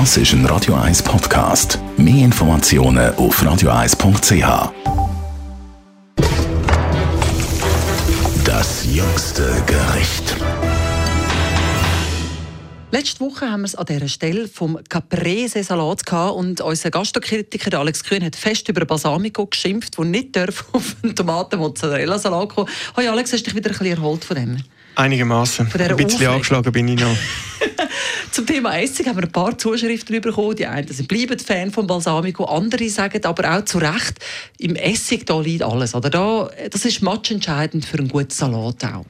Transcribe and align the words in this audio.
Das 0.00 0.16
ist 0.16 0.32
ein 0.32 0.44
Radio 0.46 0.74
1 0.74 1.04
Podcast. 1.04 1.78
Mehr 1.96 2.24
Informationen 2.24 3.14
auf 3.14 3.40
radio1.ch. 3.40 4.72
Das 8.44 8.84
jüngste 8.92 9.44
Gericht. 9.68 10.36
Letzte 12.90 13.20
Woche 13.20 13.48
haben 13.48 13.60
wir 13.60 13.66
es 13.66 13.76
an 13.76 13.86
dieser 13.86 14.08
Stelle 14.08 14.48
vom 14.48 14.80
Caprese-Salat 14.88 16.04
gehabt 16.04 16.34
und 16.34 16.60
unser 16.60 16.90
Gastrokritiker 16.90 17.78
Alex 17.78 18.02
Kühn 18.02 18.24
hat 18.24 18.34
fest 18.34 18.68
über 18.68 18.84
Balsamico 18.84 19.46
geschimpft, 19.46 19.96
der 19.96 20.06
nicht 20.06 20.36
auf 20.72 20.96
einen 21.04 21.14
Tomaten-Mozzarella-Salat 21.14 22.48
kommen 22.48 22.68
Hoi 22.96 23.06
Alex, 23.06 23.32
hast 23.32 23.42
du 23.42 23.44
dich 23.44 23.54
wieder 23.54 23.70
ein 23.70 23.78
bisschen 23.78 23.96
erholt 23.96 24.24
von 24.24 24.34
dem? 24.34 24.58
Einigermaßen. 24.96 25.66
Ein 25.66 25.72
bisschen 25.72 25.92
Aufregung. 25.92 26.34
angeschlagen 26.34 26.72
bin 26.72 26.88
ich 26.88 27.00
noch. 27.00 27.16
Zum 28.34 28.46
Thema 28.46 28.76
Essig 28.76 29.06
haben 29.06 29.14
wir 29.14 29.22
ein 29.22 29.30
paar 29.30 29.56
Zuschriften 29.56 30.20
bekommen. 30.20 30.56
Die 30.56 30.66
einen 30.66 30.88
sind 30.88 31.06
bleiben 31.06 31.38
Fan 31.38 31.70
von 31.70 31.86
Balsamico, 31.86 32.46
andere 32.46 32.88
sagen 32.88 33.24
aber 33.24 33.56
auch 33.56 33.64
zu 33.64 33.78
Recht, 33.78 34.18
im 34.58 34.74
Essig 34.74 35.24
da 35.24 35.38
liegt 35.40 35.62
alles. 35.62 35.94
Oder 35.94 36.10
da, 36.10 36.50
das 36.68 36.84
ist 36.84 37.00
matchentscheidend 37.00 37.84
für 37.84 37.98
einen 37.98 38.08
guten 38.08 38.30
Salat 38.30 38.84
auch. 38.86 39.04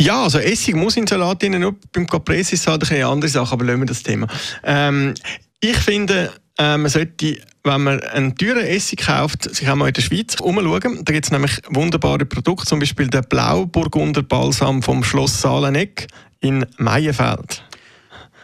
Ja, 0.00 0.22
also 0.22 0.38
Essig 0.38 0.74
muss 0.74 0.96
in 0.96 1.06
Salat 1.06 1.44
rein, 1.44 1.60
nur 1.60 1.76
beim 1.92 2.06
Caprese 2.06 2.54
ist 2.54 2.62
es 2.62 2.66
halt 2.66 2.90
eine 2.90 3.04
andere 3.04 3.28
Sache, 3.28 3.52
aber 3.52 3.66
lassen 3.66 3.80
wir 3.80 3.86
das 3.86 4.02
Thema. 4.02 4.26
Ähm, 4.64 5.12
ich 5.60 5.76
finde, 5.76 6.32
äh, 6.56 6.78
man 6.78 6.88
sollte, 6.88 7.36
wenn 7.62 7.82
man 7.82 8.00
einen 8.00 8.34
teuren 8.36 8.64
Essig 8.64 9.00
kauft, 9.00 9.54
sich 9.54 9.68
auch 9.68 9.76
mal 9.76 9.88
in 9.88 9.92
der 9.92 10.00
Schweiz 10.00 10.36
umschauen. 10.40 11.04
Da 11.04 11.12
gibt 11.12 11.26
es 11.26 11.30
nämlich 11.30 11.60
wunderbare 11.68 12.24
Produkte, 12.24 12.64
zum 12.64 12.78
Beispiel 12.78 13.08
den 13.08 13.20
Blauburgunder 13.28 14.22
Balsam 14.22 14.82
vom 14.82 15.04
Schloss 15.04 15.42
Saaleneck 15.42 16.06
in 16.40 16.64
Meienfeld. 16.78 17.64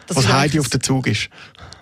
Das 0.07 0.17
was 0.17 0.29
Heidi 0.29 0.61
auf 0.61 0.69
der 0.69 0.81
Zug 0.81 1.07
ist 1.07 1.29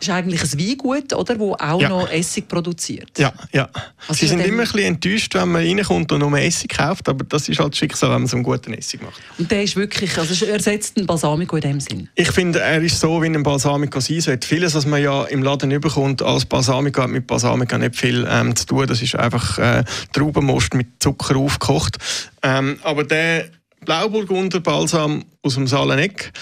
ist 0.04 0.10
eigentlich 0.10 0.42
ein 0.42 0.58
Weingut, 0.58 1.12
oder, 1.12 1.38
wo 1.38 1.54
auch 1.54 1.80
ja. 1.80 1.88
noch 1.88 2.10
Essig 2.10 2.48
produziert. 2.48 3.18
Ja, 3.18 3.32
ja. 3.52 3.68
Also 4.06 4.20
Sie 4.20 4.26
sind 4.26 4.40
immer 4.40 4.62
ein 4.62 4.68
bisschen 4.68 4.94
enttäuscht, 4.94 5.34
wenn 5.34 5.50
man 5.50 5.62
reinkommt 5.62 6.12
und 6.12 6.20
nur 6.20 6.38
Essig 6.38 6.76
kauft, 6.76 7.08
aber 7.08 7.24
das 7.24 7.48
ist 7.48 7.58
halt 7.58 7.72
das 7.72 7.78
Schicksal, 7.78 8.10
wenn 8.10 8.22
man 8.22 8.26
so 8.26 8.36
einen 8.36 8.44
guten 8.44 8.74
Essig 8.74 9.02
macht. 9.02 9.20
Und 9.38 9.50
der 9.50 9.62
ist 9.62 9.76
wirklich, 9.76 10.16
also 10.18 10.44
ersetzt 10.46 10.96
einen 10.96 11.06
Balsamico 11.06 11.56
in 11.56 11.62
dem 11.62 11.80
Sinn? 11.80 12.08
Ich 12.14 12.30
finde, 12.30 12.60
er 12.60 12.82
ist 12.82 13.00
so, 13.00 13.22
wie 13.22 13.26
ein 13.26 13.42
Balsamico 13.42 14.00
sein 14.00 14.20
sollte. 14.20 14.46
Vieles, 14.46 14.74
was 14.74 14.86
man 14.86 15.02
ja 15.02 15.24
im 15.24 15.42
Laden 15.42 15.70
überkommt 15.70 16.22
als 16.22 16.44
Balsamico, 16.44 17.02
hat 17.02 17.10
mit 17.10 17.26
Balsamico 17.26 17.78
nicht 17.78 17.96
viel 17.96 18.26
ähm, 18.28 18.54
zu 18.54 18.66
tun. 18.66 18.86
Das 18.86 19.00
ist 19.00 19.16
einfach 19.16 19.58
äh, 19.58 19.84
Traubenmost 20.12 20.74
mit 20.74 20.88
Zucker 21.00 21.36
aufgekocht. 21.36 21.96
Ähm, 22.42 22.78
aber 22.82 23.04
der 23.04 23.46
Blauburgunder 23.84 24.60
Balsam 24.60 25.24
aus 25.42 25.54
dem 25.54 25.66
Saaleneck, 25.66 26.32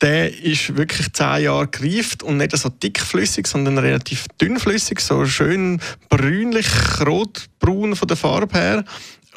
der 0.00 0.42
ist 0.42 0.76
wirklich 0.76 1.12
zehn 1.12 1.44
Jahre 1.44 1.66
gereift 1.66 2.22
und 2.22 2.36
nicht 2.36 2.56
so 2.56 2.68
dickflüssig, 2.68 3.46
sondern 3.46 3.78
relativ 3.78 4.26
dünnflüssig, 4.40 5.00
so 5.00 5.24
schön 5.26 5.80
brünlich, 6.08 6.66
rotbraun 7.04 7.96
von 7.96 8.08
der 8.08 8.16
Farbe 8.16 8.58
her 8.58 8.84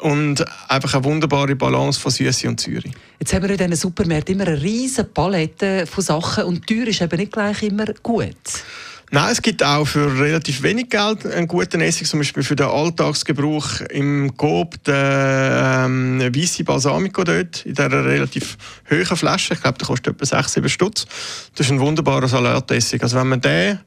und 0.00 0.44
einfach 0.68 0.94
eine 0.94 1.04
wunderbare 1.04 1.56
Balance 1.56 2.00
von 2.00 2.10
Süße 2.10 2.48
und 2.48 2.60
Säure. 2.60 2.90
Jetzt 3.18 3.32
haben 3.32 3.42
wir 3.42 3.50
in 3.50 3.56
diesen 3.56 3.76
Supermärkten 3.76 4.34
immer 4.34 4.46
eine 4.46 4.62
riesige 4.62 5.04
Palette 5.04 5.86
von 5.86 6.04
Sachen 6.04 6.44
und 6.44 6.66
teuer 6.66 6.86
ist 6.86 7.00
eben 7.00 7.18
nicht 7.18 7.32
gleich 7.32 7.62
immer 7.62 7.86
gut. 8.02 8.36
Nein, 9.14 9.30
es 9.30 9.42
gibt 9.42 9.62
auch 9.62 9.84
für 9.84 10.18
relativ 10.18 10.62
wenig 10.62 10.88
Geld 10.88 11.26
einen 11.26 11.46
guten 11.46 11.82
Essig, 11.82 12.08
zum 12.08 12.20
Beispiel 12.20 12.42
für 12.42 12.56
den 12.56 12.68
Alltagsgebrauch 12.68 13.82
im 13.90 14.34
Coop 14.38 14.82
den 14.84 14.94
ähm, 14.96 16.34
weiße 16.34 16.64
Balsamico 16.64 17.22
dort, 17.22 17.66
in 17.66 17.74
dieser 17.74 18.06
relativ 18.06 18.56
hohen 18.90 19.04
Flasche. 19.04 19.52
Ich 19.52 19.60
glaube, 19.60 19.76
der 19.76 19.86
kostet 19.86 20.14
etwa 20.14 20.24
6, 20.24 20.54
7 20.54 20.68
Stutz. 20.70 21.04
Das 21.54 21.66
ist 21.66 21.72
ein 21.72 21.78
wunderbarer 21.78 22.26
Salatessig. 22.26 23.02
Also 23.02 23.18
wenn 23.18 23.28
man 23.28 23.42
den 23.42 23.80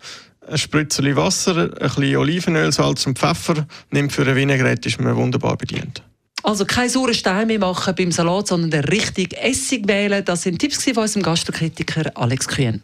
ein 0.48 0.58
Spritzel 0.60 1.16
Wasser, 1.16 1.58
ein 1.58 1.72
bisschen 1.72 2.18
Olivenöl, 2.18 2.72
Salz 2.72 3.08
und 3.08 3.18
Pfeffer 3.18 3.66
nimmt 3.90 4.14
für 4.14 4.28
ein 4.28 4.36
Vinaigrette, 4.36 4.90
ist 4.90 5.02
man 5.02 5.16
wunderbar 5.16 5.58
bedient. 5.58 6.04
Also 6.44 6.66
kein 6.66 6.88
sauren 6.88 7.16
Stein 7.16 7.48
mehr 7.48 7.58
machen 7.58 7.96
beim 7.96 8.12
Salat, 8.12 8.50
sondern 8.50 8.70
den 8.70 8.84
richtigen 8.84 9.34
Essig 9.34 9.88
wählen. 9.88 10.24
Das 10.24 10.44
sind 10.44 10.60
Tipps 10.60 10.84
von 10.84 10.98
unserem 10.98 11.24
Gastrokritiker 11.24 12.12
Alex 12.14 12.48
Kühn. 12.48 12.84